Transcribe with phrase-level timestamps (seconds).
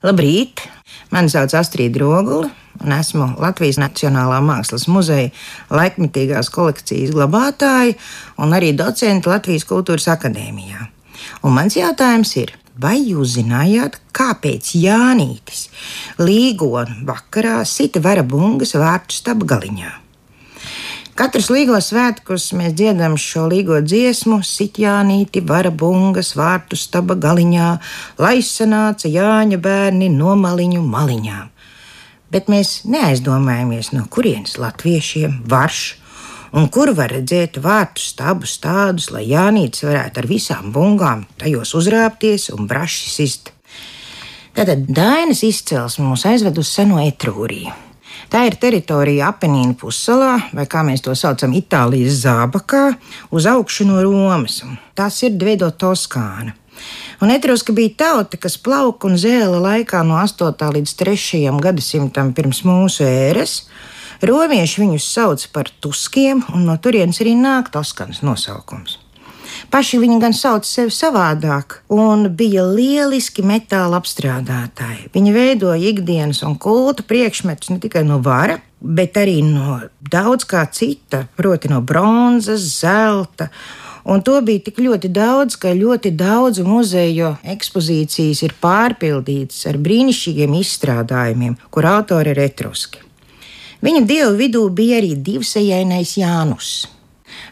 [0.00, 0.62] Labrīt!
[1.12, 2.46] Mani sauc Astrid Rogula,
[2.80, 5.28] un esmu Latvijas Nacionālā Mākslas muzeja
[5.76, 7.98] laikmetīgās kolekcijas glabātāja
[8.40, 10.86] un arī docente Latvijas Kultūras Akadēmijā.
[11.44, 15.66] Un mans jautājums ir, vai jūs zinājāt, kāpēc Jānītis
[16.16, 19.92] Līgo vakarā sita vara bungas vārtu staba galiņā?
[21.20, 27.66] Katrs līgo svētkos mēs dziedam šo līgo dziesmu, sitjānīti, vara bungas, vārtu staba galiņā,
[28.24, 31.50] lai sanāca Jāņa bērni no maliņu maliņām.
[32.32, 35.82] Bet mēs neaizdomājamies, no kurienes latviešiem varš
[36.56, 42.48] un kur var redzēt vārtu stabus tādus, lai Jānis varētu ar visām bungām tajos uzrāpties
[42.56, 43.52] un braši sist.
[44.56, 47.89] Tātad Dainas izcelsme mūs aizved uz seno Etrūriju.
[48.28, 52.84] Tā ir teritorija Apenīna pussalā, vai kā mēs to saucam, Itālijas zābakā,
[53.32, 54.60] uz augšu no Romas.
[54.94, 56.54] Tas ir Dvedo Toskāna.
[57.20, 60.70] Un etruska bija tauta, kas plauka un zēla laikā no 8.
[60.76, 61.42] līdz 3.
[61.60, 63.64] gadsimtam pirms mūsu ēras.
[64.24, 68.98] Romieši viņus sauc par tuskiem, un no turienes arī nāk Toskanas nosaukums.
[69.70, 75.12] Paši viņi gan sauc sevi savādāk, un bija lieliski metāla apstrādātāji.
[75.14, 79.78] Viņi veidoja ikdienas un kulta priekšmetus ne tikai no vara, bet arī no
[80.10, 83.46] daudz kā cita, proti, no bronzas, zelta.
[84.10, 90.56] Un to bija tik ļoti daudz, ka ļoti daudz muzeju ekspozīcijas ir pārpildītas ar brīnišķīgiem
[90.64, 93.04] izstrādājumiem, kur autori ir etruski.
[93.86, 96.80] Viņa dievu vidū bija arī divsējainais Jānus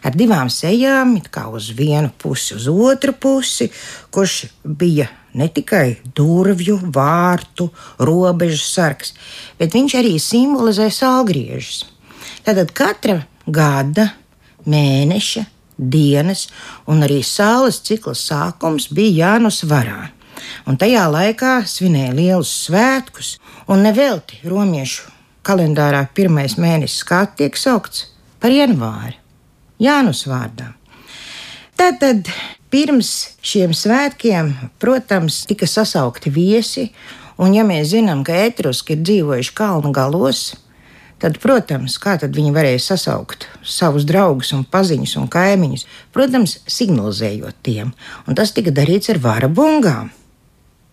[0.03, 3.69] ar divām sejām, it kā uz vienu pusi, uz otru pusi,
[4.11, 7.69] kurš bija ne tikai durvju, vārtu,
[7.99, 9.13] robežu sargs,
[9.59, 11.85] bet viņš arī simbolizē sālgriežus.
[12.45, 14.09] Tātad katra gada,
[14.69, 15.45] mēneša,
[15.79, 16.47] dienas
[16.87, 20.09] un arī saules cikla sākums bija Jānus varā.
[20.67, 25.09] Un tajā laikā svinēja lielus svētkus, un nevelti romiešu
[25.45, 28.07] kalendārā pirmais mēnesis kā tiek saukts
[28.39, 29.17] par janvāri.
[29.79, 30.73] Jānus vārdā.
[31.79, 32.27] Tātad
[32.67, 34.51] pirms šiem svētkiem,
[34.81, 36.89] protams, tika sasaukti viesi,
[37.39, 40.57] un ja mēs zinām, ka etruski ir dzīvojuši kalnu galos,
[41.23, 45.87] tad, protams, kā tad viņi varēja sasaukt savus draugus un paziņus un kaimiņus?
[46.15, 47.93] Protams, signalizējot tiem,
[48.27, 50.11] un tas tika darīts ar vara bungām.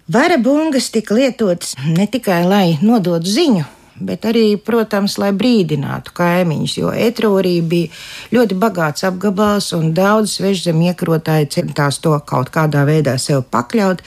[0.06, 3.66] Vara bungas tika lietotas ne tikai lai nodotu ziņu,
[4.00, 7.92] bet arī, protams, lai brīdinātu kaimiņus, jo Etrūrija bija
[8.34, 14.02] ļoti bagāts apgabals un daudz svežzem iekrotāji centās to kaut kādā veidā sev pakļaut,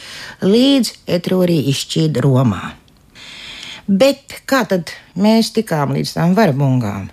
[0.45, 2.63] līdz Etrūrija izšķīda Romā.
[3.89, 7.07] Bet kā tad mēs tikām līdz tām varabungām?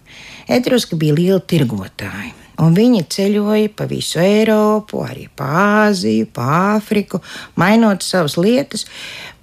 [0.52, 2.34] Etruski bija lieli tirgotāji.
[2.60, 5.48] Un viņi ceļoja pa visu Eiropu, arī pa
[5.86, 7.20] Āziju, pa Āfriku,
[7.60, 8.86] mainot savas lietas.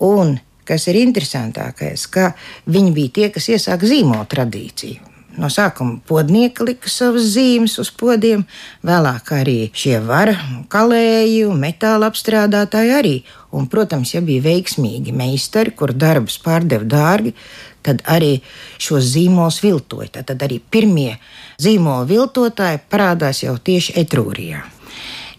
[0.02, 2.34] Un kas ir interesantākais, ka
[2.66, 5.14] viņi bija tie, kas iesāka zīmola tradīciju.
[5.34, 8.44] No sākuma podnieki lika savas zīmes uz podiem,
[8.86, 10.36] vēlāk arī šie vara
[10.70, 13.16] kalēji metāla apstrādātāji arī.
[13.54, 17.34] Un, protams, ja bija veiksmīgi meistari, kur darbus pārdeva dārgi,
[17.82, 18.36] tad arī
[18.78, 20.22] šos zīmolus viltoja.
[20.22, 21.18] Tad arī pirmie
[21.62, 24.62] zīmola viltotāji parādās jau tieši Etrūrijā.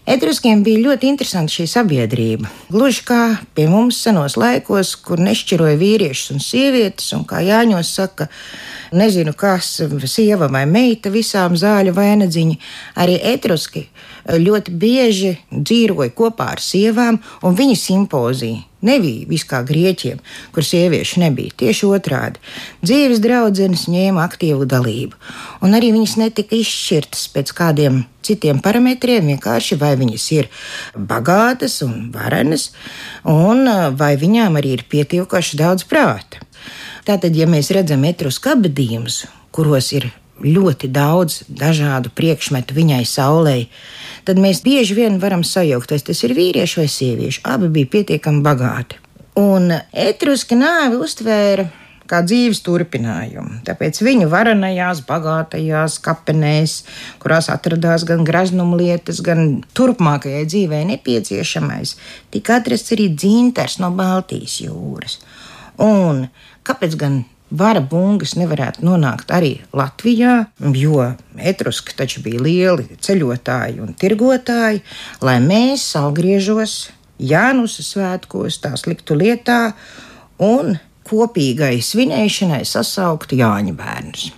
[0.05, 2.49] Etruskiem bija ļoti interesanta šī sabiedrība.
[2.69, 3.21] Gluži kā
[3.57, 8.27] pie mums senos laikos, kur nešķiroja vīriešus un sievietes, un kā Jāņos saka,
[8.97, 9.69] nezinu, kas
[10.11, 12.59] sieva vai meita visām zāļu vainagdziņa,
[13.01, 13.87] arī etruski
[14.25, 20.19] ļoti bieži dzīvoja kopā ar sievām, un viņi simpozija Nebija viss kā grieķiem,
[20.53, 21.53] kur sieviešu nebija.
[21.57, 22.41] Tieši otrādi.
[22.85, 25.17] Dzīves draudzenes ņēma aktīvu dalību,
[25.65, 30.49] un arī viņas netika izšķirtas pēc kādiem citiem parametriem, vienkārši vai viņas ir
[30.97, 32.71] bagātas un varenas,
[33.25, 33.65] un
[33.97, 36.44] vai viņām arī ir pietiekoši daudz prāta.
[37.05, 40.09] Tātad, ja mēs redzam metrus kabadījumus, kuros ir
[40.41, 43.55] ļoti daudz dažādu priekšmetu viņai saulē,
[44.27, 47.43] tad mēs bieži vien varam sajaukt, vai tas ir vīrieši vai sievieši.
[47.45, 48.99] Abi bija pietiekami bagāti.
[49.39, 51.67] Un etruski nāvi uztvēra
[52.09, 53.61] kā dzīves turpinājumu.
[53.65, 56.75] Tāpēc viņu varenajās, bagātajās kapenēs,
[57.21, 61.95] kurās atradās gan graznuma lietas, gan turpmākajai dzīvei nepieciešamais,
[62.33, 65.19] tika atrasts arī dzintars no Baltijas jūras.
[65.81, 66.27] Un
[66.67, 67.23] kāpēc gan
[67.55, 74.81] vara bungas nevarētu nonākt arī Latvijā, jo etruski taču bija lieli ceļotāji un tirgotāji,
[75.21, 76.77] lai mēs salgriežos
[77.15, 79.75] Jānusa svētkos tās liktu lietā
[80.43, 80.75] un
[81.07, 84.31] kopīgai svinēšanai sasauktu Jāņa bērnus.